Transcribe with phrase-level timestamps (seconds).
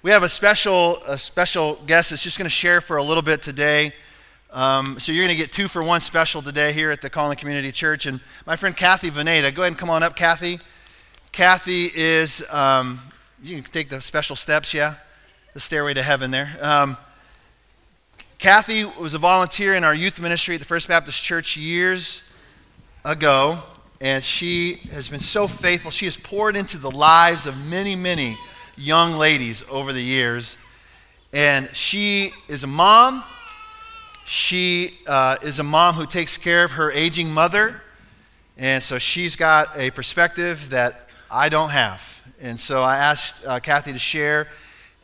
[0.00, 3.22] We have a special, a special guest that's just going to share for a little
[3.22, 3.92] bit today.
[4.52, 7.36] Um, so you're going to get two for one special today here at the Calling
[7.36, 8.06] Community Church.
[8.06, 10.60] And my friend Kathy Veneta, go ahead and come on up, Kathy.
[11.32, 13.00] Kathy is, um,
[13.42, 14.94] you can take the special steps, yeah?
[15.52, 16.56] The stairway to heaven there.
[16.62, 16.96] Um,
[18.38, 22.22] Kathy was a volunteer in our youth ministry at the First Baptist Church years
[23.04, 23.58] ago,
[24.00, 25.90] and she has been so faithful.
[25.90, 28.36] She has poured into the lives of many, many
[28.78, 30.56] young ladies over the years.
[31.32, 33.22] And she is a mom.
[34.26, 37.82] She uh, is a mom who takes care of her aging mother.
[38.56, 42.22] And so she's got a perspective that I don't have.
[42.40, 44.48] And so I asked uh, Kathy to share.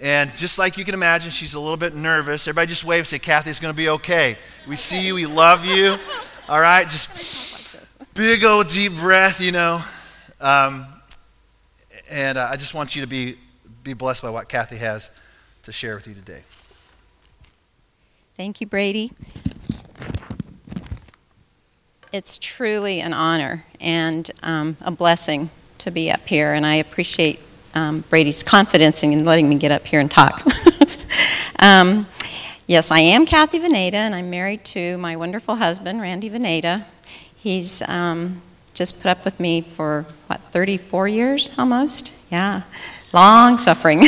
[0.01, 2.47] And just like you can imagine, she's a little bit nervous.
[2.49, 4.37] Everybody just wave, say, Kathy, it's going to be okay.
[4.69, 5.97] We see you, we love you.
[6.49, 9.81] All right, just big old deep breath, you know.
[10.41, 10.87] Um,
[12.11, 13.37] and uh, I just want you to be
[13.85, 15.11] be blessed by what Kathy has
[15.63, 16.43] to share with you today.
[18.37, 19.13] Thank you, Brady.
[22.11, 27.41] It's truly an honor and um, a blessing to be up here, and I appreciate
[27.75, 30.43] um, Brady's confidence in letting me get up here and talk.
[31.59, 32.07] um,
[32.67, 36.85] yes, I am Kathy Veneta, and I'm married to my wonderful husband, Randy Veneta.
[37.37, 38.41] He's um,
[38.73, 42.19] just put up with me for, what, 34 years almost?
[42.31, 42.63] Yeah
[43.15, 44.01] long suffering.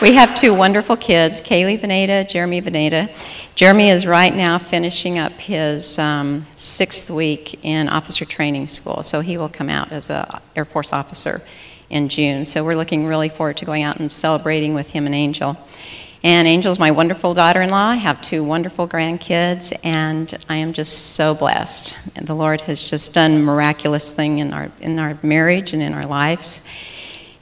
[0.00, 3.10] we have two wonderful kids, Kaylee Veneta, Jeremy Veneta.
[3.56, 9.18] Jeremy is right now finishing up his um, sixth week in officer training school, so
[9.18, 11.40] he will come out as an Air Force officer
[11.90, 12.44] in June.
[12.44, 15.58] So we're looking really forward to going out and celebrating with him and Angel.
[16.22, 17.90] And Angel's my wonderful daughter in law.
[17.90, 21.96] I have two wonderful grandkids, and I am just so blessed.
[22.16, 25.92] And the Lord has just done miraculous thing in our, in our marriage and in
[25.92, 26.66] our lives.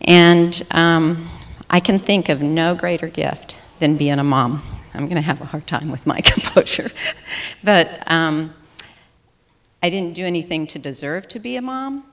[0.00, 1.30] And um,
[1.70, 4.62] I can think of no greater gift than being a mom.
[4.92, 6.90] I'm going to have a hard time with my composure.
[7.62, 8.54] but um,
[9.82, 12.04] I didn't do anything to deserve to be a mom.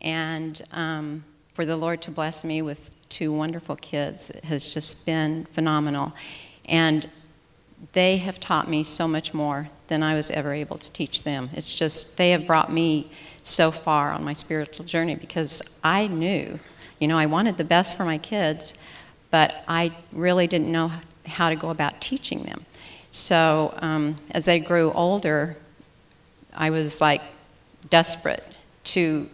[0.00, 5.44] And um, for the Lord to bless me with two wonderful kids has just been
[5.46, 6.14] phenomenal.
[6.66, 7.10] And
[7.92, 11.50] they have taught me so much more than I was ever able to teach them.
[11.52, 13.10] It's just, they have brought me
[13.42, 16.58] so far on my spiritual journey because I knew,
[16.98, 18.74] you know, I wanted the best for my kids,
[19.30, 20.92] but I really didn't know
[21.26, 22.64] how to go about teaching them.
[23.10, 25.56] So um, as they grew older,
[26.54, 27.22] I was like
[27.88, 28.44] desperate
[28.84, 29.28] to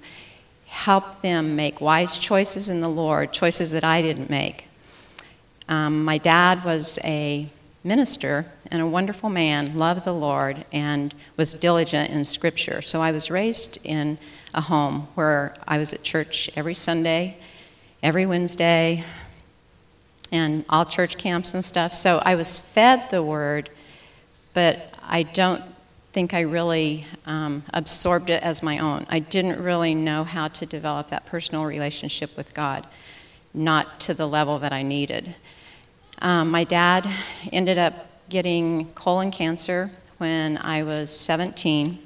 [0.76, 4.69] help them make wise choices in the Lord, choices that I didn't make.
[5.70, 7.48] Um, my dad was a
[7.82, 12.82] minister and a wonderful man, loved the Lord, and was diligent in Scripture.
[12.82, 14.19] So I was raised in
[14.53, 17.38] a home where I was at church every Sunday,
[18.03, 19.03] every Wednesday,
[20.31, 21.94] and all church camps and stuff.
[21.94, 23.70] So I was fed the Word,
[24.53, 25.62] but I don't
[26.16, 29.04] think I really um, absorbed it as my own.
[29.10, 32.87] I didn't really know how to develop that personal relationship with God,
[33.53, 35.34] not to the level that I needed.
[36.22, 37.06] Um, my dad
[37.53, 37.93] ended up
[38.31, 41.99] getting colon cancer when I was 17,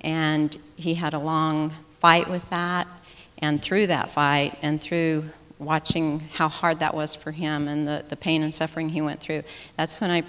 [0.00, 2.88] and he had a long fight with that.
[3.36, 8.02] And through that fight, and through watching how hard that was for him and the,
[8.08, 9.42] the pain and suffering he went through,
[9.76, 10.22] that's when I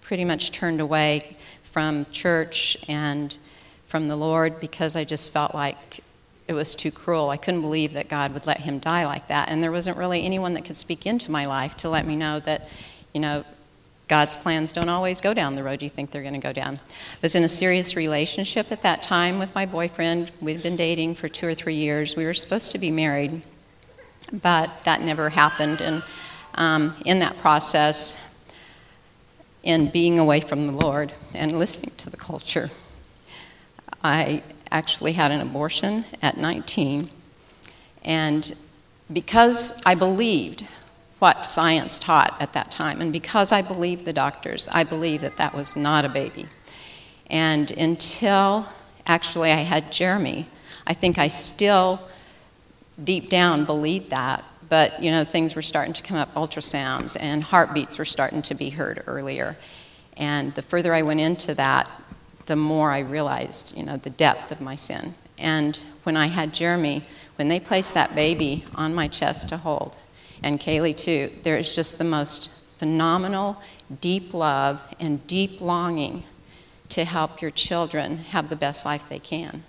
[0.00, 1.36] pretty much turned away
[1.76, 3.36] from church and
[3.86, 6.00] from the Lord because I just felt like
[6.48, 7.28] it was too cruel.
[7.28, 9.50] I couldn't believe that God would let him die like that.
[9.50, 12.40] And there wasn't really anyone that could speak into my life to let me know
[12.40, 12.70] that,
[13.12, 13.44] you know,
[14.08, 16.76] God's plans don't always go down the road you think they're going to go down.
[16.76, 20.32] I was in a serious relationship at that time with my boyfriend.
[20.40, 22.16] We'd been dating for two or three years.
[22.16, 23.42] We were supposed to be married,
[24.32, 25.82] but that never happened.
[25.82, 26.02] And
[26.54, 28.35] um, in that process,
[29.66, 32.70] in being away from the Lord and listening to the culture.
[34.02, 37.10] I actually had an abortion at 19,
[38.04, 38.56] and
[39.12, 40.64] because I believed
[41.18, 45.36] what science taught at that time, and because I believed the doctors, I believed that
[45.38, 46.46] that was not a baby.
[47.28, 48.66] And until
[49.04, 50.46] actually I had Jeremy,
[50.86, 52.08] I think I still
[53.02, 57.42] deep down believed that but you know things were starting to come up ultrasounds and
[57.42, 59.56] heartbeats were starting to be heard earlier.
[60.16, 61.90] And the further i went into that
[62.46, 65.14] the more i realized you know the depth of my sin.
[65.38, 67.02] And when i had jeremy
[67.36, 69.96] when they placed that baby on my chest to hold
[70.42, 73.60] and kaylee too there is just the most phenomenal
[74.00, 76.24] deep love and deep longing
[76.88, 79.64] to help your children have the best life they can.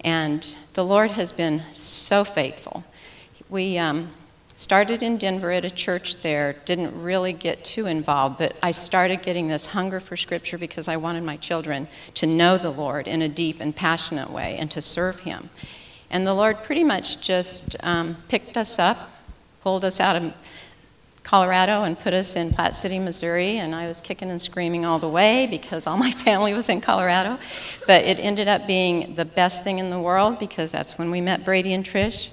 [0.00, 2.84] And the lord has been so faithful.
[3.48, 4.08] We um,
[4.60, 9.22] started in Denver at a church there, didn't really get too involved, but I started
[9.22, 13.22] getting this hunger for Scripture because I wanted my children to know the Lord in
[13.22, 15.48] a deep and passionate way and to serve Him.
[16.10, 19.10] And the Lord pretty much just um, picked us up,
[19.62, 20.34] pulled us out of
[21.22, 24.98] Colorado and put us in Platte City, Missouri, and I was kicking and screaming all
[24.98, 27.38] the way because all my family was in Colorado.
[27.86, 31.20] But it ended up being the best thing in the world because that's when we
[31.20, 32.30] met Brady and Trish,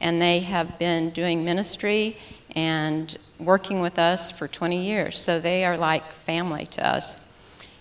[0.00, 2.16] and they have been doing ministry
[2.54, 5.18] and working with us for 20 years.
[5.18, 7.30] So they are like family to us.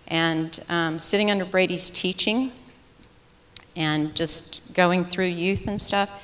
[0.08, 2.52] And um, sitting under Brady's teaching
[3.76, 6.22] and just going through youth and stuff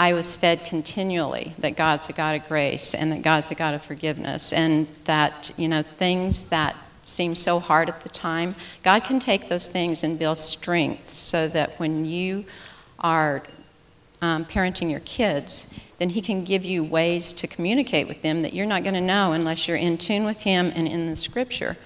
[0.00, 3.74] I was fed continually that God's a God of grace and that God's a God
[3.74, 6.74] of forgiveness and that, you know, things that
[7.04, 11.48] seem so hard at the time, God can take those things and build strength so
[11.48, 12.46] that when you
[13.00, 13.42] are
[14.22, 18.54] um, parenting your kids, then He can give you ways to communicate with them that
[18.54, 21.76] you're not going to know unless you're in tune with Him and in the Scripture.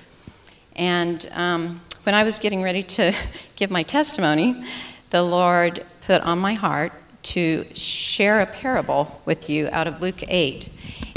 [0.76, 3.12] And um, when I was getting ready to
[3.56, 4.64] give my testimony,
[5.10, 6.92] the Lord put on my heart
[7.22, 10.68] to share a parable with you out of Luke 8.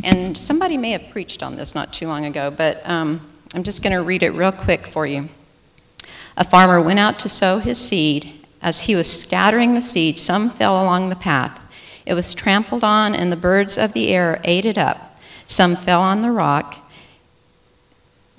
[0.04, 3.20] And somebody may have preached on this not too long ago, but um,
[3.54, 5.30] I'm just going to read it real quick for you.
[6.38, 8.32] A farmer went out to sow his seed.
[8.62, 11.60] As he was scattering the seed, some fell along the path.
[12.06, 15.20] It was trampled on, and the birds of the air ate it up.
[15.46, 16.78] Some fell on the rock,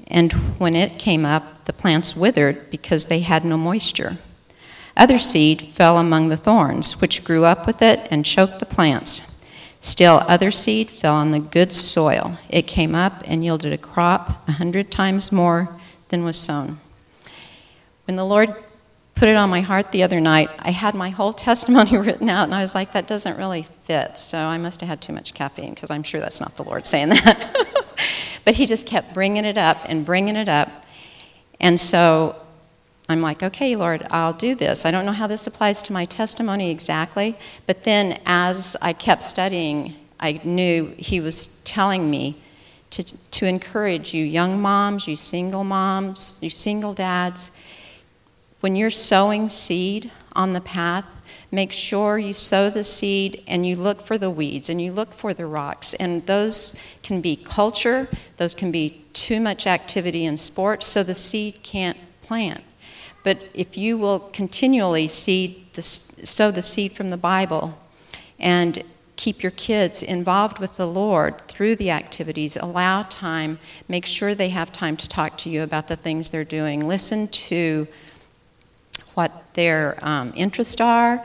[0.07, 4.17] and when it came up, the plants withered because they had no moisture.
[4.97, 9.45] Other seed fell among the thorns, which grew up with it and choked the plants.
[9.81, 12.39] Still, other seed fell on the good soil.
[12.49, 15.69] It came up and yielded a crop a hundred times more
[16.09, 16.79] than was sown.
[18.07, 18.55] When the Lord
[19.19, 22.45] put it on my heart the other night, I had my whole testimony written out,
[22.45, 24.17] and I was like, that doesn't really fit.
[24.17, 26.87] So I must have had too much caffeine, because I'm sure that's not the Lord
[26.87, 27.67] saying that.
[28.45, 30.71] but He just kept bringing it up and bringing it up.
[31.61, 32.37] And so
[33.09, 34.87] I'm like, okay, Lord, I'll do this.
[34.87, 37.37] I don't know how this applies to my testimony exactly,
[37.67, 42.37] but then as I kept studying, I knew He was telling me
[42.91, 47.51] to, to encourage you, young moms, you single moms, you single dads.
[48.61, 51.05] When you're sowing seed on the path,
[51.53, 55.13] make sure you sow the seed and you look for the weeds and you look
[55.13, 55.95] for the rocks.
[55.95, 61.15] And those can be culture, those can be too much activity in sports, so the
[61.15, 62.65] seed can't plant.
[63.23, 67.79] But if you will continually seed the, sow the seed from the Bible
[68.39, 68.83] and
[69.17, 73.59] keep your kids involved with the Lord through the activities, allow time,
[73.89, 77.27] make sure they have time to talk to you about the things they're doing, listen
[77.29, 77.89] to
[79.19, 81.25] what their um, interests are,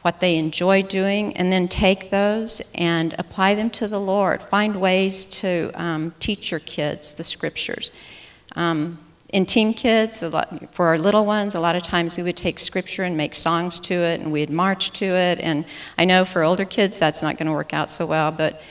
[0.00, 4.42] what they enjoy doing, and then take those and apply them to the Lord.
[4.42, 7.90] Find ways to um, teach your kids the scriptures.
[8.56, 8.98] Um,
[9.30, 12.58] in Team Kids, lot, for our little ones, a lot of times we would take
[12.58, 15.38] scripture and make songs to it, and we'd march to it.
[15.38, 15.66] And
[15.98, 18.62] I know for older kids that's not going to work out so well, but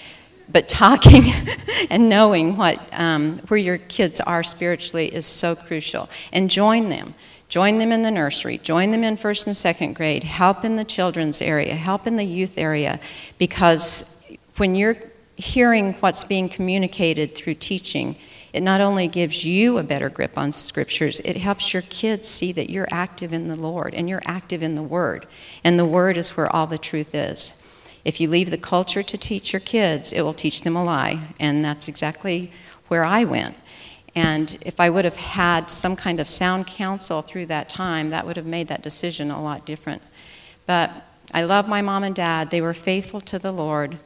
[0.50, 1.26] but talking
[1.92, 6.10] and knowing what um, where your kids are spiritually is so crucial.
[6.34, 7.14] And join them.
[7.50, 8.58] Join them in the nursery.
[8.58, 10.24] Join them in first and second grade.
[10.24, 11.76] Help in the children's area.
[11.76, 13.00] Help in the youth area,
[13.38, 14.98] because when you're
[15.36, 18.16] hearing what's being communicated through teaching
[18.58, 22.52] it not only gives you a better grip on scriptures, it helps your kids see
[22.54, 25.28] that you're active in the Lord and you're active in the Word.
[25.64, 27.64] And the Word is where all the truth is.
[28.04, 31.36] If you leave the culture to teach your kids, it will teach them a lie.
[31.40, 32.52] And that's exactly
[32.88, 33.56] where I went.
[34.18, 38.26] And if I would have had some kind of sound counsel through that time, that
[38.26, 40.02] would have made that decision a lot different.
[40.66, 40.90] But
[41.36, 42.50] I love my mom and dad.
[42.50, 44.00] They were faithful to the Lord.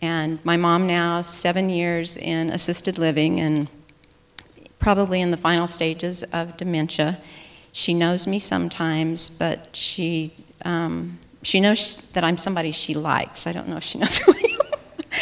[0.00, 3.68] And my mom now, seven years in assisted living, and
[4.78, 7.18] probably in the final stages of dementia.
[7.72, 10.32] She knows me sometimes, but she
[10.64, 13.48] um, she knows that I'm somebody she likes.
[13.48, 14.32] I don't know if she knows who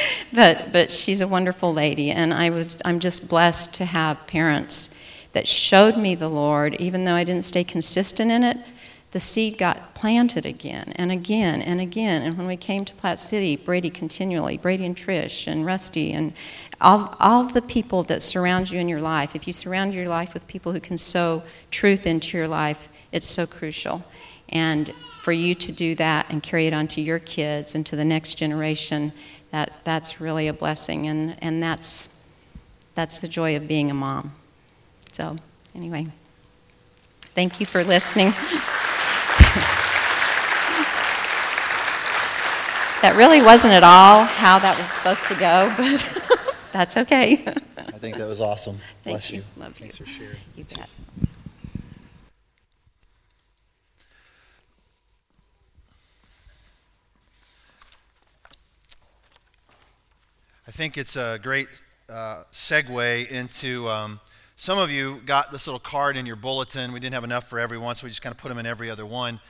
[0.33, 5.03] but but she's a wonderful lady, and I was I'm just blessed to have parents
[5.33, 8.59] that showed me the Lord, even though I didn't stay consistent in it
[9.11, 12.23] the seed got planted again and again and again.
[12.23, 16.35] And when we came to Platte City, Brady continually, Brady and Trish and Rusty and
[16.81, 20.35] all, all the people that surround you in your life, if you surround your life
[20.35, 24.05] with people who can sow truth into your life, it's so crucial.
[24.51, 27.97] And for you to do that and carry it on to your kids and to
[27.97, 29.13] the next generation,
[29.51, 31.07] that, that's really a blessing.
[31.07, 32.23] And, and that's,
[32.95, 34.33] that's the joy of being a mom.
[35.13, 35.37] So,
[35.75, 36.07] anyway,
[37.35, 38.33] thank you for listening.
[43.03, 47.45] That really wasn't at all how that was supposed to go, but that's okay.
[47.77, 48.75] I think that was awesome.
[49.05, 49.39] Thank Bless you.
[49.39, 49.63] Love you.
[49.63, 50.07] Love Thanks you.
[50.07, 50.37] for sharing.
[50.57, 50.91] You bet.
[60.69, 61.67] I think it's a great
[62.11, 64.21] uh, segue into um,
[64.57, 66.93] some of you got this little card in your bulletin.
[66.93, 68.91] We didn't have enough for everyone, so we just kind of put them in every
[68.91, 69.41] other one.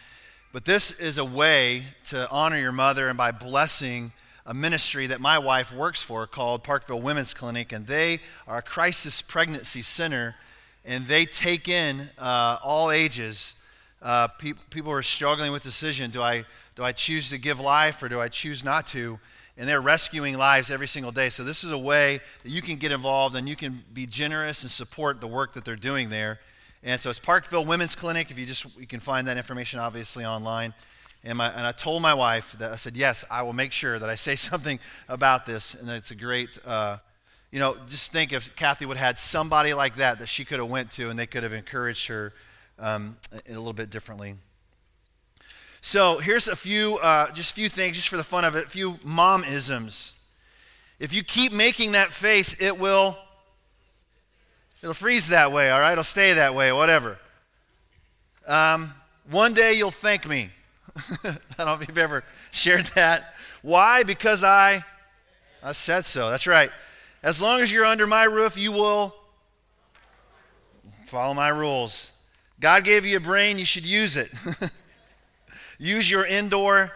[0.52, 4.12] But this is a way to honor your mother and by blessing
[4.46, 8.62] a ministry that my wife works for called Parkville Women's Clinic, and they are a
[8.62, 10.36] crisis pregnancy center,
[10.84, 13.60] and they take in uh, all ages.
[14.00, 16.44] Uh, pe- people are struggling with decision: do I
[16.76, 19.18] do I choose to give life or do I choose not to?
[19.58, 21.28] And they're rescuing lives every single day.
[21.30, 24.62] So this is a way that you can get involved and you can be generous
[24.62, 26.38] and support the work that they're doing there.
[26.84, 28.30] And so it's Parkville Women's Clinic.
[28.30, 30.74] If you just you can find that information obviously online.
[31.24, 33.98] And, my, and I told my wife that I said, yes, I will make sure
[33.98, 35.74] that I say something about this.
[35.74, 36.98] And it's a great, uh,
[37.50, 40.60] you know, just think if Kathy would have had somebody like that that she could
[40.60, 42.32] have went to and they could have encouraged her
[42.78, 43.16] um,
[43.48, 44.36] a little bit differently.
[45.80, 48.66] So here's a few, uh, just a few things, just for the fun of it,
[48.66, 50.12] a few mom isms.
[50.98, 53.16] If you keep making that face, it will,
[54.82, 55.70] it'll freeze that way.
[55.70, 57.18] All right, it'll stay that way, whatever.
[58.46, 58.92] Um,
[59.30, 60.50] one day you'll thank me.
[61.24, 63.34] I don't know if you've ever shared that.
[63.62, 64.02] Why?
[64.02, 64.82] Because I,
[65.62, 66.30] I said so.
[66.30, 66.70] That's right.
[67.22, 69.14] As long as you're under my roof, you will
[71.06, 72.12] follow my rules.
[72.60, 74.30] God gave you a brain, you should use it.
[75.78, 76.92] use your indoor.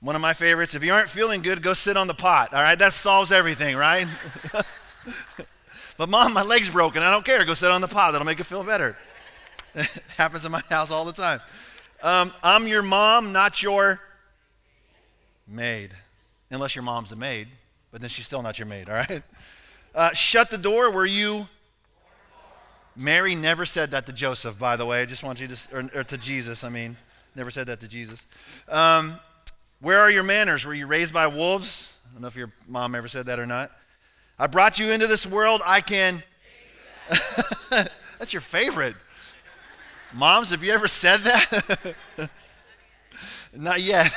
[0.00, 0.74] One of my favorites.
[0.74, 2.54] If you aren't feeling good, go sit on the pot.
[2.54, 4.06] All right, that solves everything, right?
[5.98, 7.02] but mom, my leg's broken.
[7.02, 7.44] I don't care.
[7.44, 8.12] Go sit on the pot.
[8.12, 8.96] That'll make you feel better.
[9.74, 11.40] It happens in my house all the time.
[12.02, 14.00] Um, I'm your mom, not your
[15.46, 15.90] maid.
[16.50, 17.48] Unless your mom's a maid,
[17.92, 19.22] but then she's still not your maid, all right?
[19.94, 21.46] Uh, shut the door where you.
[23.00, 25.00] Mary never said that to Joseph, by the way.
[25.00, 26.98] I just want you to, or, or to Jesus, I mean.
[27.34, 28.26] Never said that to Jesus.
[28.68, 29.14] Um,
[29.80, 30.66] where are your manners?
[30.66, 31.96] Were you raised by wolves?
[32.04, 33.70] I don't know if your mom ever said that or not.
[34.38, 35.62] I brought you into this world.
[35.64, 36.22] I can.
[38.18, 38.96] That's your favorite.
[40.12, 41.94] Moms, have you ever said that?
[43.54, 44.12] Not yet.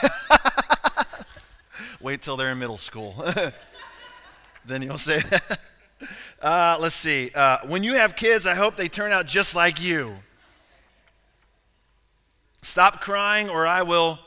[2.02, 3.24] Wait till they're in middle school.
[4.66, 5.60] then you'll say that.
[6.42, 7.32] Uh, let's see.
[7.34, 10.14] Uh, when you have kids, I hope they turn out just like you.
[12.62, 14.20] Stop crying, or I will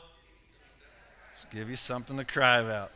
[1.51, 2.91] give you something to cry about.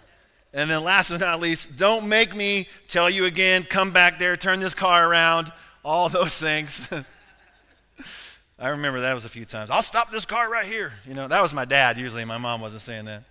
[0.53, 4.35] And then, last but not least, don't make me tell you again, come back there,
[4.35, 5.51] turn this car around,
[5.85, 6.91] all those things.
[8.59, 9.69] I remember that was a few times.
[9.69, 10.93] I'll stop this car right here.
[11.07, 12.25] You know, that was my dad usually.
[12.25, 13.23] My mom wasn't saying that.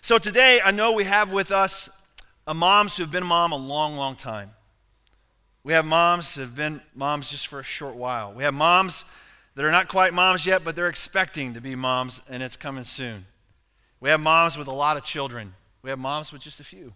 [0.00, 2.02] So today, I know we have with us
[2.46, 4.50] a moms who've been a mom a long, long time.
[5.64, 8.32] We have moms that have been moms just for a short while.
[8.32, 9.04] We have moms
[9.54, 12.84] that are not quite moms yet, but they're expecting to be moms, and it's coming
[12.84, 13.26] soon.
[14.00, 15.54] We have moms with a lot of children.
[15.82, 16.94] We have moms with just a few.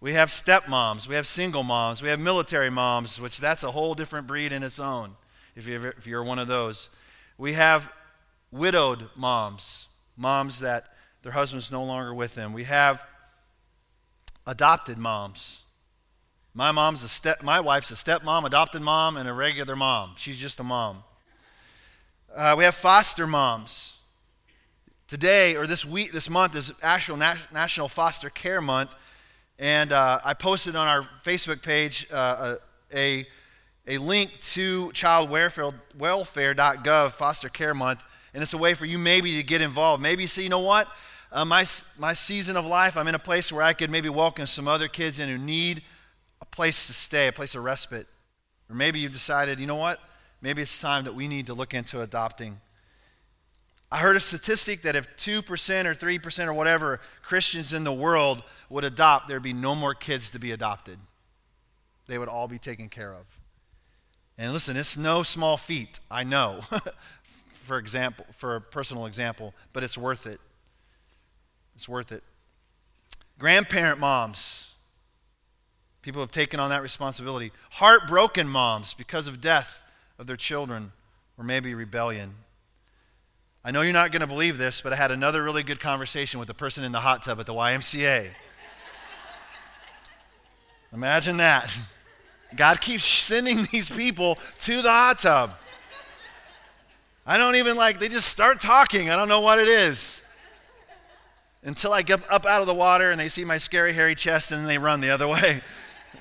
[0.00, 1.08] We have stepmoms.
[1.08, 2.02] We have single moms.
[2.02, 5.16] We have military moms, which that's a whole different breed in its own
[5.56, 6.88] if you're, if you're one of those.
[7.36, 7.92] We have
[8.50, 10.86] widowed moms, moms that
[11.22, 12.52] their husband's no longer with them.
[12.52, 13.02] We have
[14.46, 15.59] adopted moms.
[16.60, 20.12] My mom's a step, my wife's a stepmom, adopted mom, and a regular mom.
[20.18, 21.02] She's just a mom.
[22.36, 23.96] Uh, we have foster moms.
[25.08, 28.94] Today or this week, this month is actual National Foster Care Month,
[29.58, 32.56] and uh, I posted on our Facebook page uh,
[32.94, 33.24] a,
[33.88, 39.42] a link to childwelfare.gov Foster Care Month, and it's a way for you maybe to
[39.42, 40.02] get involved.
[40.02, 40.86] Maybe say, you know what,
[41.32, 41.64] uh, my
[41.98, 44.88] my season of life, I'm in a place where I could maybe welcome some other
[44.88, 45.82] kids in who need
[46.50, 48.06] place to stay, a place of respite,
[48.68, 50.00] or maybe you've decided, you know what,
[50.40, 52.60] maybe it's time that we need to look into adopting.
[53.92, 55.40] I heard a statistic that if 2%
[55.84, 60.30] or 3% or whatever Christians in the world would adopt, there'd be no more kids
[60.30, 60.98] to be adopted.
[62.06, 63.26] They would all be taken care of.
[64.38, 66.60] And listen, it's no small feat, I know,
[67.52, 70.40] for example, for a personal example, but it's worth it.
[71.74, 72.22] It's worth it.
[73.38, 74.69] Grandparent moms,
[76.02, 77.52] people have taken on that responsibility.
[77.72, 79.82] Heartbroken moms because of death
[80.18, 80.92] of their children
[81.38, 82.34] or maybe rebellion.
[83.64, 86.38] I know you're not going to believe this, but I had another really good conversation
[86.38, 88.28] with the person in the hot tub at the YMCA.
[90.92, 91.76] Imagine that.
[92.56, 95.52] God keeps sending these people to the hot tub.
[97.26, 99.10] I don't even like, they just start talking.
[99.10, 100.22] I don't know what it is.
[101.62, 104.50] until I get up out of the water and they see my scary hairy chest
[104.50, 105.60] and then they run the other way.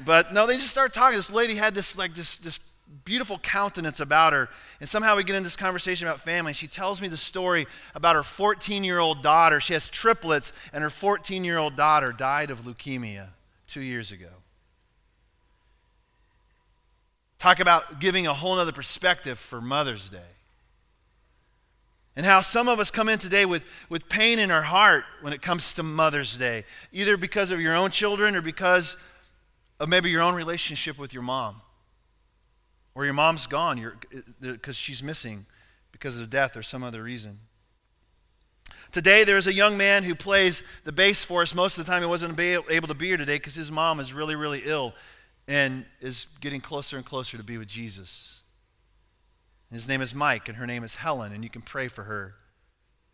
[0.05, 1.17] But no, they just start talking.
[1.17, 2.60] This lady had this like this this
[3.05, 4.50] beautiful countenance about her.
[4.79, 6.53] And somehow we get into this conversation about family.
[6.53, 9.60] She tells me the story about her 14 year old daughter.
[9.60, 13.27] She has triplets, and her 14 year old daughter died of leukemia
[13.67, 14.29] two years ago.
[17.38, 20.19] Talk about giving a whole other perspective for Mother's Day.
[22.17, 25.31] And how some of us come in today with, with pain in our heart when
[25.31, 28.98] it comes to Mother's Day, either because of your own children or because
[29.79, 31.62] of maybe your own relationship with your mom.
[32.95, 33.93] Or your mom's gone
[34.41, 35.45] because uh, she's missing
[35.91, 37.39] because of death or some other reason.
[38.91, 41.53] Today, there's a young man who plays the bass for us.
[41.53, 44.13] Most of the time, he wasn't able to be here today because his mom is
[44.13, 44.95] really, really ill
[45.48, 48.41] and is getting closer and closer to be with Jesus.
[49.71, 52.36] His name is Mike, and her name is Helen, and you can pray for her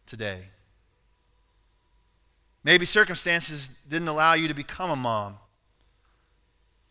[0.05, 0.45] today.
[2.63, 5.37] Maybe circumstances didn't allow you to become a mom,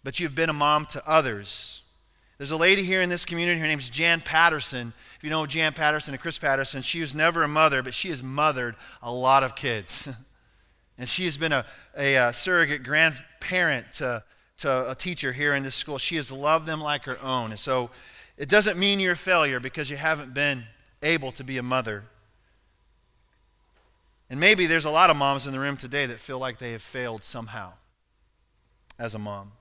[0.04, 1.82] but you've been a mom to others.
[2.38, 4.92] There's a lady here in this community, her name's Jan Patterson.
[5.16, 8.10] If you know Jan Patterson and Chris Patterson, she was never a mother, but she
[8.10, 10.08] has mothered a lot of kids.
[10.98, 11.64] and she has been a,
[11.96, 14.22] a, a surrogate grandparent to
[14.58, 15.98] to a teacher here in this school.
[15.98, 17.50] She has loved them like her own.
[17.50, 17.90] And so
[18.36, 20.64] it doesn't mean you're a failure because you haven't been
[21.02, 22.04] able to be a mother.
[24.30, 26.72] And maybe there's a lot of moms in the room today that feel like they
[26.72, 27.72] have failed somehow
[28.98, 29.52] as a mom.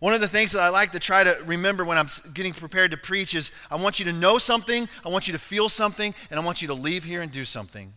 [0.00, 2.90] One of the things that I like to try to remember when I'm getting prepared
[2.90, 6.14] to preach is I want you to know something, I want you to feel something,
[6.30, 7.92] and I want you to leave here and do something.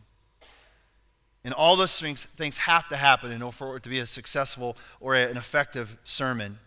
[1.46, 4.06] And all those things, things have to happen in order for it to be a
[4.06, 6.60] successful or an effective sermon.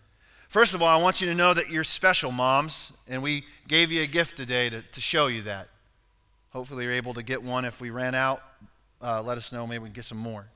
[0.48, 3.90] First of all, I want you to know that you're special, moms, and we gave
[3.92, 5.68] you a gift today to, to show you that.
[6.50, 7.64] Hopefully, you're able to get one.
[7.64, 8.42] If we ran out,
[9.02, 9.66] uh, let us know.
[9.66, 10.46] Maybe we can get some more.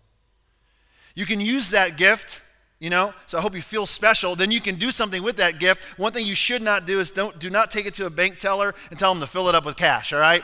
[1.15, 2.41] You can use that gift,
[2.81, 4.35] you know, so I hope you feel special.
[4.35, 5.83] Then you can do something with that gift.
[5.99, 8.39] One thing you should not do is don't, do not take it to a bank
[8.39, 10.43] teller and tell them to fill it up with cash, all right?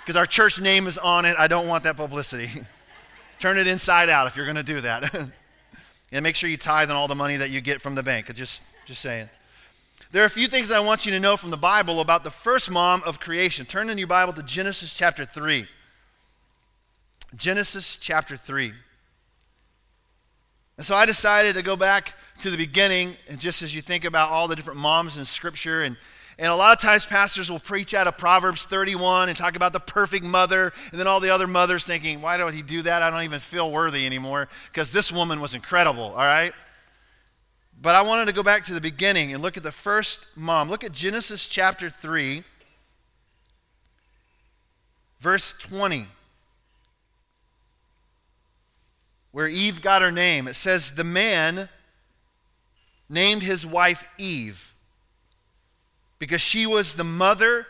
[0.00, 1.34] Because our church name is on it.
[1.38, 2.48] I don't want that publicity.
[3.40, 5.14] Turn it inside out if you're going to do that.
[6.12, 8.32] and make sure you tithe on all the money that you get from the bank.
[8.34, 9.30] Just, just saying.
[10.12, 12.30] There are a few things I want you to know from the Bible about the
[12.30, 13.64] first mom of creation.
[13.64, 15.66] Turn in your Bible to Genesis chapter 3.
[17.36, 18.74] Genesis chapter 3.
[20.80, 24.06] And so I decided to go back to the beginning, and just as you think
[24.06, 25.94] about all the different moms in Scripture and
[26.38, 29.74] and a lot of times, pastors will preach out of Proverbs 31 and talk about
[29.74, 33.02] the perfect mother, and then all the other mothers thinking, why don't he do that?
[33.02, 36.54] I don't even feel worthy anymore because this woman was incredible, all right?
[37.78, 40.70] But I wanted to go back to the beginning and look at the first mom.
[40.70, 42.42] Look at Genesis chapter 3,
[45.18, 46.06] verse 20,
[49.32, 50.48] where Eve got her name.
[50.48, 51.68] It says, The man
[53.08, 54.74] named his wife Eve
[56.18, 57.66] because she was the mother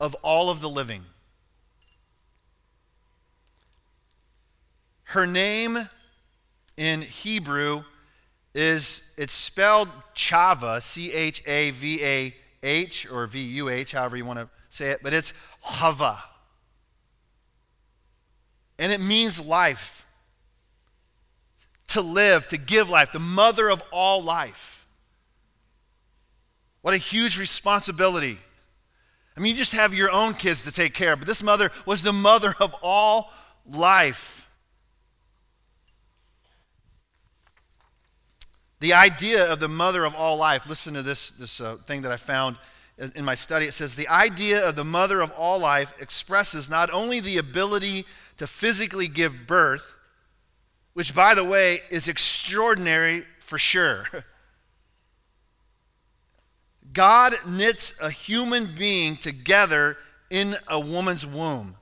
[0.00, 1.02] of all of the living.
[5.04, 5.88] Her name
[6.76, 7.84] in Hebrew
[8.54, 14.16] is it's spelled Chava, C H A V A H or V U H, however
[14.16, 16.22] you want to say it, but it's Hava.
[18.78, 20.01] And it means life.
[21.92, 24.86] To live, to give life, the mother of all life.
[26.80, 28.38] What a huge responsibility.
[29.36, 31.70] I mean, you just have your own kids to take care of, but this mother
[31.86, 33.32] was the mother of all
[33.66, 34.48] life.
[38.80, 42.10] The idea of the mother of all life, listen to this, this uh, thing that
[42.10, 42.56] I found
[43.14, 43.66] in my study.
[43.66, 48.04] It says, The idea of the mother of all life expresses not only the ability
[48.38, 49.94] to physically give birth,
[50.94, 54.06] which, by the way, is extraordinary for sure.
[56.92, 59.96] God knits a human being together
[60.30, 61.76] in a woman's womb.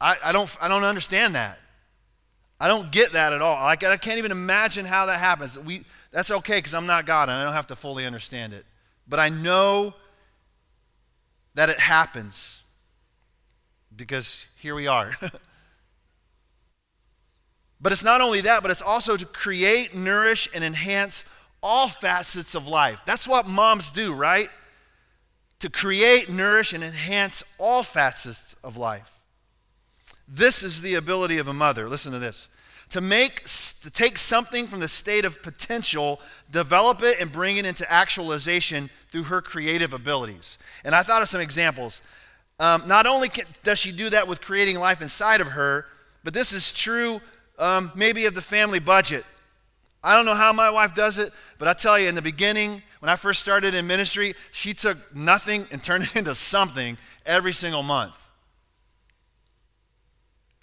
[0.00, 1.58] I, I, don't, I don't understand that.
[2.60, 3.62] I don't get that at all.
[3.62, 5.58] Like, I can't even imagine how that happens.
[5.58, 8.64] We, that's okay because I'm not God and I don't have to fully understand it.
[9.08, 9.94] But I know
[11.54, 12.62] that it happens
[13.94, 15.12] because here we are.
[17.80, 21.24] but it's not only that, but it's also to create, nourish, and enhance
[21.62, 23.00] all facets of life.
[23.06, 24.48] That's what moms do, right?
[25.60, 29.20] To create, nourish, and enhance all facets of life.
[30.28, 31.88] This is the ability of a mother.
[31.88, 32.48] Listen to this.
[32.90, 33.44] To make
[33.82, 38.90] to take something from the state of potential, develop it and bring it into actualization
[39.10, 40.58] through her creative abilities.
[40.84, 42.02] And I thought of some examples.
[42.58, 45.86] Um, not only can, does she do that with creating life inside of her,
[46.24, 47.20] but this is true
[47.58, 49.24] um, maybe of the family budget.
[50.02, 52.82] I don't know how my wife does it, but I tell you, in the beginning,
[53.00, 57.52] when I first started in ministry, she took nothing and turned it into something every
[57.52, 58.22] single month.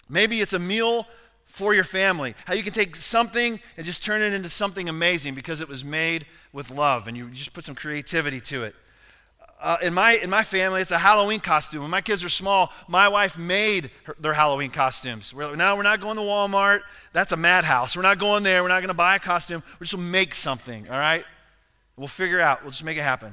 [0.08, 1.06] Maybe it's a meal
[1.46, 2.34] for your family.
[2.46, 5.84] How you can take something and just turn it into something amazing because it was
[5.84, 8.74] made with love and you just put some creativity to it.
[9.64, 11.80] Uh, in, my, in my family, it's a Halloween costume.
[11.80, 15.32] When my kids are small, my wife made her, their Halloween costumes.
[15.32, 16.82] We're, now we're not going to Walmart.
[17.14, 17.96] That's a madhouse.
[17.96, 18.62] We're not going there.
[18.62, 19.62] We're not going to buy a costume.
[19.80, 21.24] We're just going to make something, all right?
[21.96, 22.60] We'll figure out.
[22.60, 23.32] We'll just make it happen.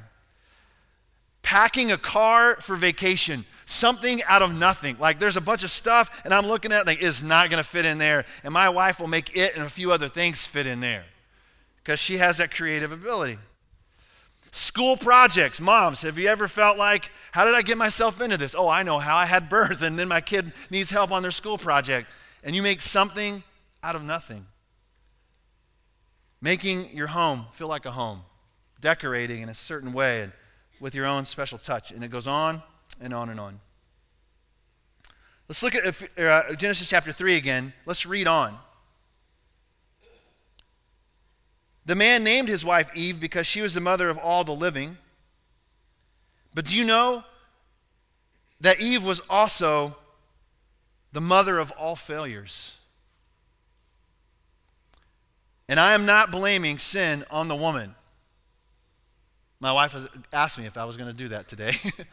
[1.44, 4.96] Packing a car for vacation, something out of nothing.
[5.02, 7.62] Like there's a bunch of stuff, and I'm looking at it like it's not going
[7.62, 8.24] to fit in there.
[8.46, 11.04] And my wife will make it and a few other things fit in there
[11.84, 13.38] because she has that creative ability.
[14.52, 15.62] School projects.
[15.62, 18.54] Moms, have you ever felt like, how did I get myself into this?
[18.58, 19.16] Oh, I know how.
[19.16, 22.10] I had birth, and then my kid needs help on their school project.
[22.44, 23.44] And you make something
[23.82, 24.46] out of nothing.
[26.42, 28.24] Making your home feel like a home
[28.82, 30.32] decorating in a certain way and
[30.80, 31.92] with your own special touch.
[31.92, 32.62] And it goes on
[33.00, 33.60] and on and on.
[35.48, 35.86] Let's look at
[36.18, 37.74] uh, Genesis chapter 3 again.
[37.86, 38.58] Let's read on.
[41.86, 44.98] The man named his wife Eve because she was the mother of all the living.
[46.54, 47.24] But do you know
[48.60, 49.96] that Eve was also
[51.12, 52.78] the mother of all failures?
[55.68, 57.96] And I am not blaming sin on the woman.
[59.60, 59.96] My wife
[60.34, 61.74] asked me if I was going to do that today.
[61.86, 62.04] I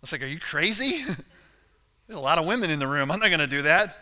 [0.00, 1.02] was like, Are you crazy?
[2.06, 3.10] There's a lot of women in the room.
[3.10, 3.96] I'm not going to do that.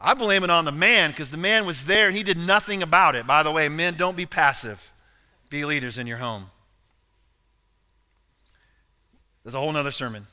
[0.00, 2.82] I blame it on the man because the man was there and he did nothing
[2.82, 3.26] about it.
[3.26, 4.92] By the way, men, don't be passive,
[5.50, 6.46] be leaders in your home.
[9.42, 10.26] There's a whole other sermon.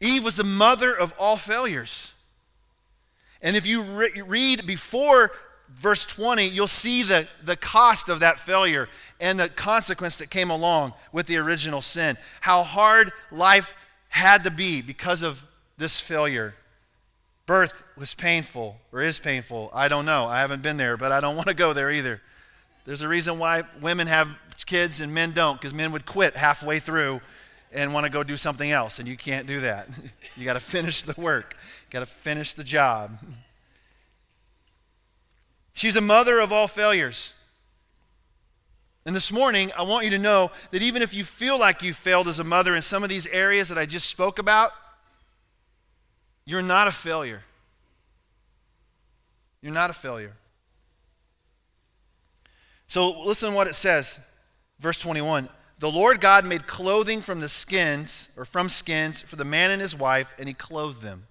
[0.00, 2.14] Eve was the mother of all failures.
[3.40, 5.32] And if you re- read before
[5.74, 8.88] verse 20, you'll see the, the cost of that failure
[9.20, 12.16] and the consequence that came along with the original sin.
[12.40, 13.74] How hard life
[14.08, 15.44] had to be because of
[15.78, 16.54] this failure.
[17.52, 19.68] Birth was painful or is painful.
[19.74, 20.24] I don't know.
[20.24, 22.22] I haven't been there, but I don't want to go there either.
[22.86, 24.26] There's a reason why women have
[24.64, 27.20] kids and men don't, because men would quit halfway through
[27.70, 29.86] and want to go do something else, and you can't do that.
[30.38, 33.18] you got to finish the work, you got to finish the job.
[35.74, 37.34] She's a mother of all failures.
[39.04, 41.92] And this morning, I want you to know that even if you feel like you
[41.92, 44.70] failed as a mother in some of these areas that I just spoke about,
[46.52, 47.42] you're not a failure.
[49.62, 50.34] You're not a failure.
[52.86, 54.22] So listen what it says.
[54.78, 55.48] Verse 21.
[55.78, 59.80] The Lord God made clothing from the skins, or from skins, for the man and
[59.80, 61.26] his wife, and he clothed them.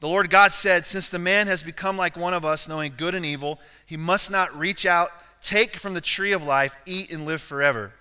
[0.00, 3.14] The Lord God said, Since the man has become like one of us, knowing good
[3.14, 5.08] and evil, he must not reach out,
[5.40, 7.94] take from the tree of life, eat, and live forever.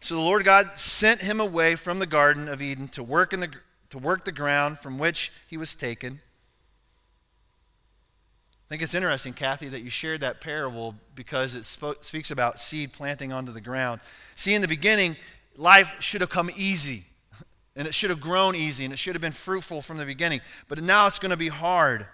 [0.00, 3.38] So the Lord God sent him away from the Garden of Eden to work, in
[3.38, 3.50] the,
[3.90, 6.20] to work the ground from which he was taken.
[8.68, 12.92] I think it's interesting, Kathy, that you shared that parable because it speaks about seed
[12.92, 14.00] planting onto the ground.
[14.34, 15.16] See, in the beginning,
[15.56, 17.04] life should have come easy
[17.76, 20.42] and it should have grown easy and it should have been fruitful from the beginning.
[20.68, 22.06] But now it's going to be hard.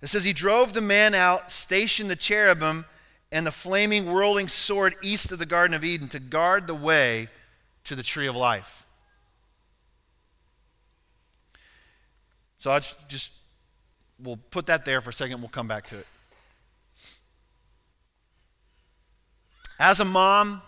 [0.00, 2.84] It says, He drove the man out, stationed the cherubim
[3.32, 7.26] and the flaming, whirling sword east of the Garden of Eden to guard the way
[7.82, 8.86] to the tree of life.
[12.60, 13.32] So I just,
[14.22, 15.40] we'll put that there for a second.
[15.40, 16.06] We'll come back to it.
[19.78, 20.62] As a mom,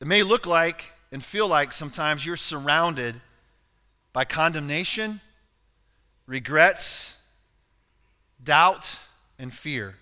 [0.00, 3.20] It may look like and feel like sometimes you're surrounded
[4.12, 5.20] by condemnation,
[6.26, 7.22] regrets,
[8.42, 8.98] doubt,
[9.38, 9.96] and fear.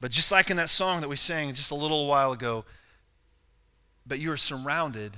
[0.00, 2.64] But just like in that song that we sang just a little while ago,
[4.06, 5.12] but you are surrounded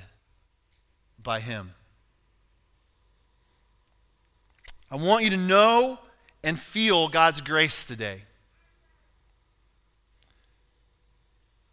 [1.22, 1.72] by Him.
[4.90, 5.98] I want you to know
[6.42, 8.22] and feel God's grace today.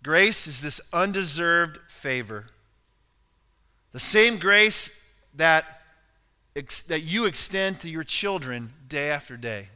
[0.04, 2.48] Grace is this undeserved favor.
[3.92, 4.98] The same grace
[5.36, 5.66] that,
[6.56, 9.68] ex- that you extend to your children day after day.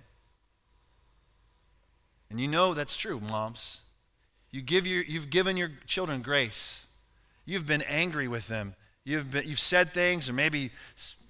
[2.29, 3.81] And you know that's true, moms.
[4.49, 6.84] You give your, you've given your children grace.
[7.45, 8.75] You've been angry with them.
[9.03, 10.71] You've, been, you've said things or maybe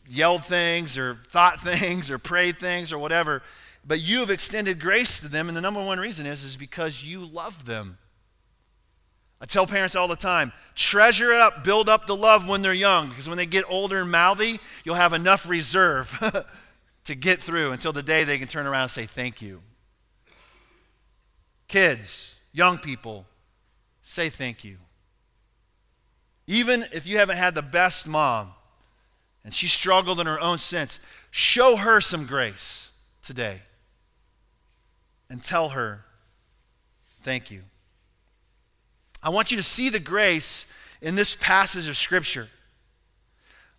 [0.08, 3.44] yelled things or thought things or prayed things or whatever.
[3.86, 7.04] but you have extended grace to them, and the number one reason is, is because
[7.04, 7.98] you love them.
[9.42, 12.74] I tell parents all the time treasure it up, build up the love when they're
[12.74, 16.18] young, because when they get older and mouthy, you'll have enough reserve
[17.06, 19.60] to get through until the day they can turn around and say thank you.
[21.68, 23.26] Kids, young people,
[24.02, 24.78] say thank you.
[26.48, 28.52] Even if you haven't had the best mom
[29.44, 31.00] and she struggled in her own sense,
[31.32, 33.62] show her some grace today
[35.30, 36.06] and tell her
[37.24, 37.62] thank you.
[39.24, 42.48] I want you to see the grace in this passage of Scripture.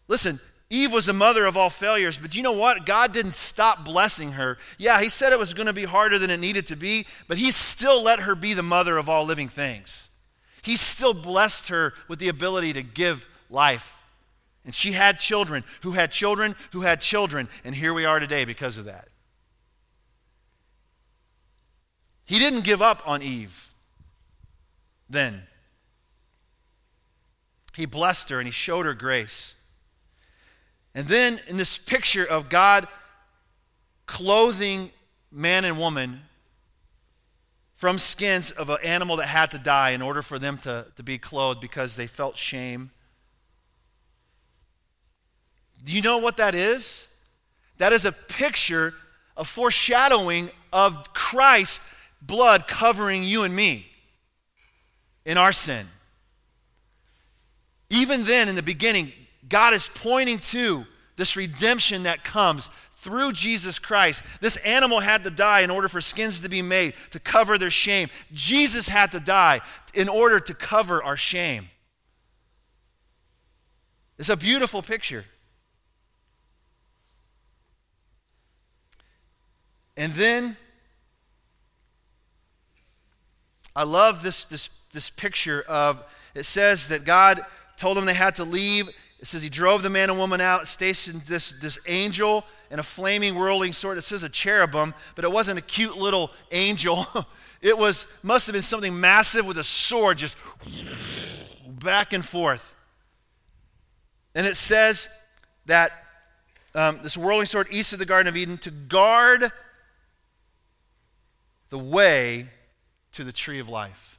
[0.08, 2.84] Listen, Eve was the mother of all failures, but you know what?
[2.84, 4.58] God didn't stop blessing her.
[4.78, 7.38] Yeah, He said it was going to be harder than it needed to be, but
[7.38, 10.05] He still let her be the mother of all living things.
[10.66, 14.02] He still blessed her with the ability to give life.
[14.64, 18.44] And she had children who had children who had children, and here we are today
[18.44, 19.06] because of that.
[22.24, 23.70] He didn't give up on Eve
[25.08, 25.44] then.
[27.76, 29.54] He blessed her and he showed her grace.
[30.96, 32.88] And then in this picture of God
[34.06, 34.90] clothing
[35.30, 36.22] man and woman
[37.76, 41.02] from skins of an animal that had to die in order for them to, to
[41.02, 42.90] be clothed because they felt shame.
[45.84, 47.14] Do you know what that is?
[47.76, 48.94] That is a picture,
[49.36, 53.86] a foreshadowing of Christ's blood covering you and me
[55.26, 55.86] in our sin.
[57.90, 59.12] Even then, in the beginning,
[59.48, 60.86] God is pointing to
[61.16, 62.70] this redemption that comes
[63.06, 64.24] through Jesus Christ.
[64.40, 67.70] This animal had to die in order for skins to be made to cover their
[67.70, 68.08] shame.
[68.32, 69.60] Jesus had to die
[69.94, 71.68] in order to cover our shame.
[74.18, 75.24] It's a beautiful picture.
[79.96, 80.56] And then
[83.76, 86.02] I love this, this, this picture of
[86.34, 87.40] it says that God
[87.76, 88.88] told them they had to leave.
[89.20, 92.82] It says he drove the man and woman out, stationed this, this angel and a
[92.82, 93.98] flaming, whirling sword.
[93.98, 97.06] It says a cherubim, but it wasn't a cute little angel.
[97.62, 100.36] it was must have been something massive with a sword just
[101.66, 102.74] back and forth.
[104.34, 105.08] And it says
[105.66, 105.92] that
[106.74, 109.50] um, this whirling sword east of the Garden of Eden to guard
[111.70, 112.46] the way
[113.12, 114.18] to the tree of life.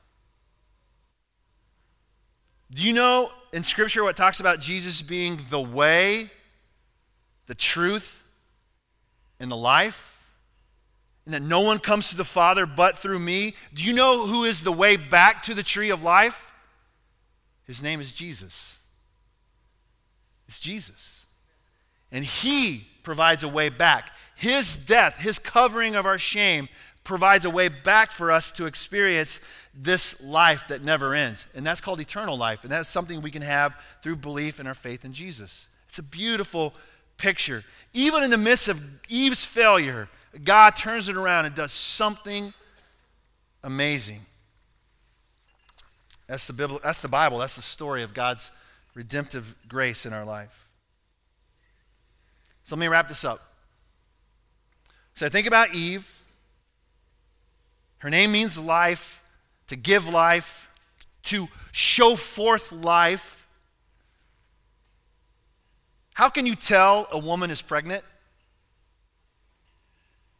[2.71, 6.29] Do you know in Scripture what talks about Jesus being the way,
[7.45, 8.25] the truth,
[9.39, 10.13] and the life?
[11.25, 13.53] And that no one comes to the Father but through me?
[13.73, 16.51] Do you know who is the way back to the tree of life?
[17.65, 18.79] His name is Jesus.
[20.47, 21.25] It's Jesus.
[22.11, 24.11] And He provides a way back.
[24.35, 26.69] His death, His covering of our shame,
[27.03, 29.39] provides a way back for us to experience
[29.73, 31.45] this life that never ends.
[31.55, 32.63] And that's called eternal life.
[32.63, 35.67] And that's something we can have through belief in our faith in Jesus.
[35.87, 36.73] It's a beautiful
[37.17, 37.63] picture.
[37.93, 40.09] Even in the midst of Eve's failure,
[40.43, 42.53] God turns it around and does something
[43.63, 44.21] amazing.
[46.27, 47.37] That's the, Bible, that's the Bible.
[47.39, 48.51] That's the story of God's
[48.93, 50.67] redemptive grace in our life.
[52.65, 53.39] So let me wrap this up.
[55.15, 56.21] So think about Eve.
[57.99, 59.23] Her name means life,
[59.67, 60.69] to give life,
[61.23, 63.36] to show forth life.
[66.17, 68.03] How can you tell a woman is pregnant?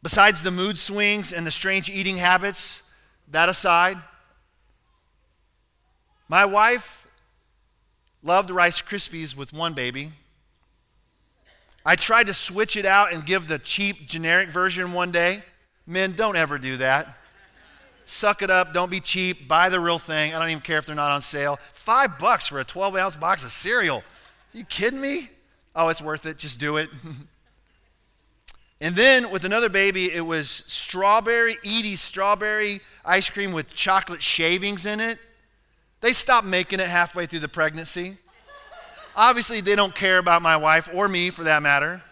[0.02, 2.92] Besides the mood swings and the strange eating habits,
[3.28, 3.96] that aside,
[6.28, 7.06] my wife
[8.24, 10.10] loved Rice Krispies with one baby.
[11.86, 15.44] I tried to switch it out and give the cheap generic version one day.
[15.86, 17.06] Men, don't ever do that.
[18.04, 18.74] Suck it up.
[18.74, 19.46] Don't be cheap.
[19.46, 20.34] Buy the real thing.
[20.34, 21.60] I don't even care if they're not on sale.
[21.70, 23.98] Five bucks for a 12 ounce box of cereal.
[23.98, 25.28] Are you kidding me?
[25.78, 26.38] Oh, it's worth it.
[26.38, 26.90] Just do it.
[28.80, 34.86] and then with another baby, it was strawberry, Edie strawberry ice cream with chocolate shavings
[34.86, 35.20] in it.
[36.00, 38.16] They stopped making it halfway through the pregnancy.
[39.14, 42.02] Obviously, they don't care about my wife or me for that matter.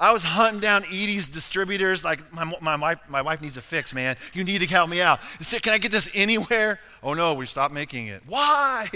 [0.00, 3.94] I was hunting down Edy's distributors, like, my, my, wife, my wife needs a fix,
[3.94, 4.16] man.
[4.32, 5.20] You need to help me out.
[5.38, 6.80] I said, Can I get this anywhere?
[7.04, 8.22] Oh, no, we stopped making it.
[8.28, 8.86] Why?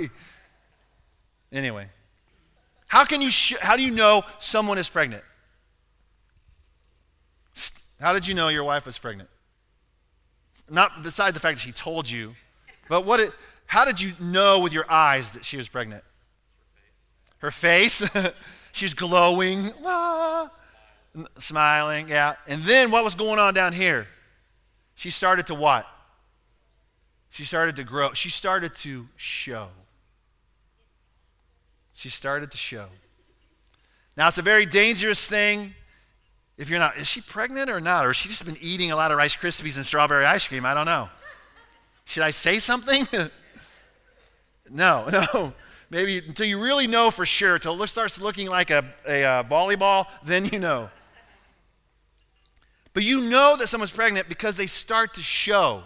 [1.51, 1.89] Anyway,
[2.97, 5.23] how, can you sh- how do you know someone is pregnant?
[8.01, 9.29] How did you know your wife was pregnant?
[10.71, 12.35] Not beside the fact that she told you,
[12.89, 13.33] but what it,
[13.67, 16.05] how did you know with your eyes that she was pregnant?
[17.41, 18.09] Her face?
[18.73, 19.73] She's glowing.
[19.85, 20.51] Ah.
[21.37, 22.37] Smiling, yeah.
[22.49, 24.07] And then what was going on down here?
[24.95, 25.87] She started to what?
[27.29, 28.15] She started to grow.
[28.15, 29.69] She started to show.
[31.97, 32.89] She started to show.
[34.19, 35.73] Now, it's a very dangerous thing
[36.59, 36.99] if you're not.
[36.99, 38.05] Is she pregnant or not?
[38.05, 40.67] Or has she just been eating a lot of Rice Krispies and strawberry ice cream?
[40.67, 41.09] I don't know.
[42.05, 43.07] Should I say something?
[44.71, 45.55] no, no.
[45.89, 49.25] Maybe until you really know for sure, until it starts looking like a, a, a
[49.25, 50.91] uh, volleyball, then you know.
[52.93, 55.83] But you know that someone's pregnant because they start to show.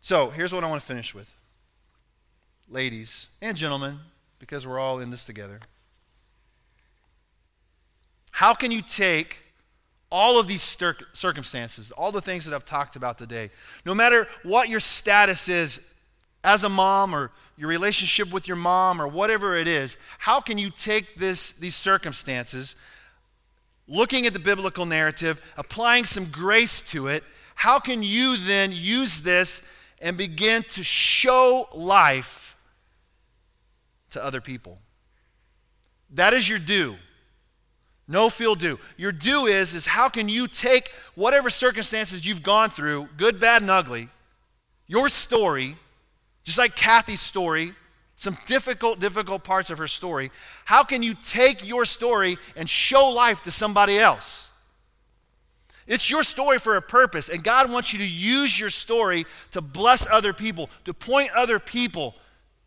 [0.00, 1.34] So here's what I want to finish with.
[2.74, 4.00] Ladies and gentlemen,
[4.40, 5.60] because we're all in this together.
[8.32, 9.44] How can you take
[10.10, 10.60] all of these
[11.12, 13.50] circumstances, all the things that I've talked about today,
[13.86, 15.94] no matter what your status is
[16.42, 20.58] as a mom or your relationship with your mom or whatever it is, how can
[20.58, 22.74] you take this, these circumstances,
[23.86, 27.22] looking at the biblical narrative, applying some grace to it,
[27.54, 29.70] how can you then use this
[30.02, 32.43] and begin to show life
[34.14, 34.78] to other people?
[36.10, 36.96] That is your due.
[38.06, 38.78] No feel due.
[38.96, 43.62] Your due is is how can you take whatever circumstances you've gone through, good, bad,
[43.62, 44.08] and ugly,
[44.86, 45.76] your story,
[46.42, 47.72] just like Kathy's story,
[48.16, 50.30] some difficult, difficult parts of her story.
[50.64, 54.50] How can you take your story and show life to somebody else?
[55.86, 59.60] It's your story for a purpose, and God wants you to use your story to
[59.60, 62.14] bless other people, to point other people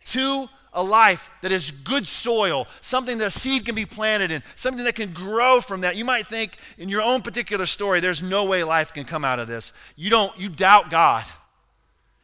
[0.05, 4.43] to a life that is good soil, something that a seed can be planted in,
[4.55, 5.97] something that can grow from that.
[5.97, 9.39] You might think in your own particular story, there's no way life can come out
[9.39, 9.73] of this.
[9.95, 11.25] You don't, you doubt God.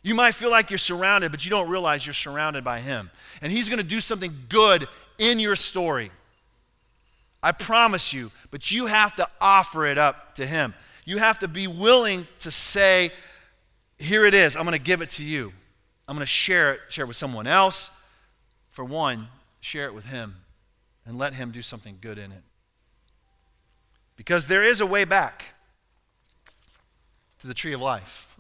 [0.03, 3.09] You might feel like you're surrounded, but you don't realize you're surrounded by Him.
[3.41, 4.87] And He's going to do something good
[5.17, 6.11] in your story.
[7.41, 10.75] I promise you, but you have to offer it up to Him.
[11.05, 13.09] You have to be willing to say,
[13.97, 14.55] Here it is.
[14.55, 15.51] I'm going to give it to you.
[16.07, 17.99] I'm going to share it, share it with someone else
[18.73, 19.27] for one,
[19.61, 20.33] share it with Him
[21.05, 22.41] and let Him do something good in it.
[24.17, 25.53] Because there is a way back
[27.39, 28.35] to the tree of life,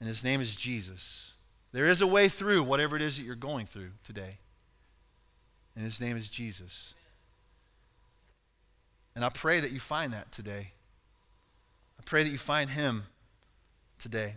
[0.00, 1.34] and His name is Jesus.
[1.70, 4.38] There is a way through whatever it is that you're going through today,
[5.76, 6.92] and His name is Jesus.
[9.14, 10.72] And I pray that you find that today.
[12.00, 13.04] I pray that you find Him
[14.00, 14.34] today.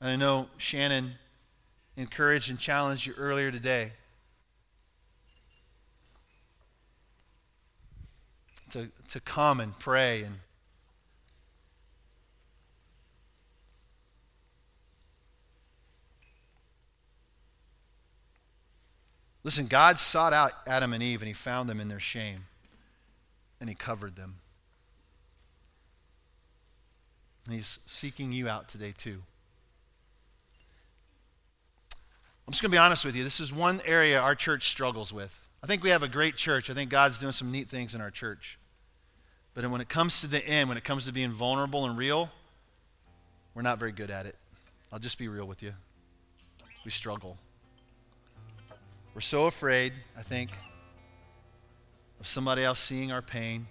[0.00, 1.12] And I know Shannon
[1.96, 3.92] encouraged and challenged you earlier today.
[8.72, 10.36] To, to come and pray and
[19.46, 22.40] Listen, God sought out Adam and Eve and he found them in their shame
[23.60, 24.40] and he covered them.
[27.46, 29.20] And he's seeking you out today, too.
[32.46, 33.24] I'm just going to be honest with you.
[33.24, 35.42] This is one area our church struggles with.
[35.64, 36.70] I think we have a great church.
[36.70, 38.56] I think God's doing some neat things in our church.
[39.52, 42.30] But when it comes to the end, when it comes to being vulnerable and real,
[43.54, 44.36] we're not very good at it.
[44.92, 45.72] I'll just be real with you.
[46.84, 47.36] We struggle.
[49.12, 50.50] We're so afraid, I think,
[52.20, 53.66] of somebody else seeing our pain.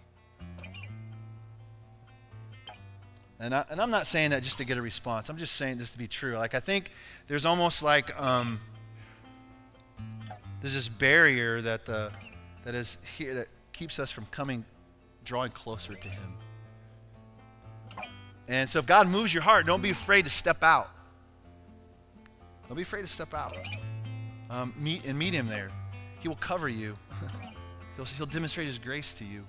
[3.39, 5.29] And, I, and I'm not saying that just to get a response.
[5.29, 6.37] I'm just saying this to be true.
[6.37, 6.91] Like, I think
[7.27, 8.59] there's almost like um,
[10.61, 12.11] there's this barrier that, the,
[12.63, 14.63] that is here that keeps us from coming,
[15.23, 16.37] drawing closer to Him.
[18.47, 20.89] And so if God moves your heart, don't be afraid to step out.
[22.67, 23.55] Don't be afraid to step out.
[24.49, 25.69] Um, meet and meet Him there.
[26.19, 26.97] He will cover you.
[27.95, 29.45] he'll, he'll demonstrate His grace to you.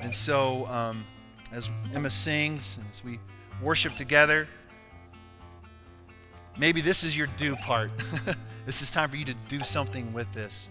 [0.00, 1.04] And so, um,
[1.52, 3.18] as Emma sings, as we
[3.62, 4.48] worship together,
[6.58, 7.90] maybe this is your do part.
[8.64, 10.68] this is time for you to do something with this.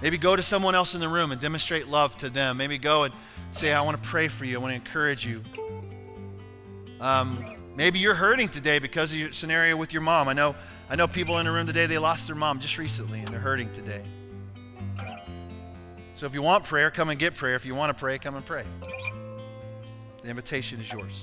[0.00, 2.56] Maybe go to someone else in the room and demonstrate love to them.
[2.56, 3.14] Maybe go and
[3.52, 4.56] say, I want to pray for you.
[4.56, 5.40] I want to encourage you.
[7.00, 10.28] Um, maybe you're hurting today because of your scenario with your mom.
[10.28, 10.54] I know,
[10.90, 13.40] I know people in the room today, they lost their mom just recently and they're
[13.40, 14.02] hurting today.
[16.14, 17.54] So if you want prayer, come and get prayer.
[17.54, 18.64] If you want to pray, come and pray.
[20.22, 21.20] The invitation is yours.